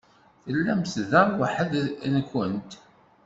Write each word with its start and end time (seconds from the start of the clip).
Tellamt 0.43 0.93
da 1.09 1.21
weḥd-nkent? 1.39 2.71